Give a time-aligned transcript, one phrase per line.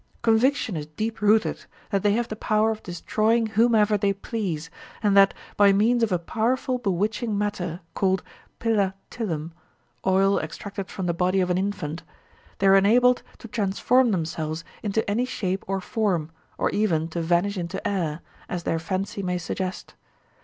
[0.23, 4.71] Conviction is deep rooted that they have the power of destroying whomever they please,
[5.03, 8.23] and that, by means of a powerful bewitching matter called
[8.57, 9.51] pilla thilum
[10.03, 12.01] (oil extracted from the body of an infant),
[12.57, 17.55] they are enabled to transform themselves into any shape or form, or even to vanish
[17.55, 19.93] into air, as their fancy may suggest.